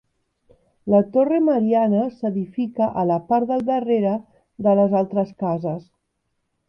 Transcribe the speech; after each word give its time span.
La 0.93 1.01
Torre 1.17 1.39
Mariana 1.49 2.07
s'edifica 2.15 2.87
a 3.01 3.03
la 3.09 3.19
part 3.29 3.47
del 3.53 3.67
darrere 3.71 4.17
de 4.69 4.75
les 4.81 4.97
altres 5.03 5.35
cases. 5.45 5.85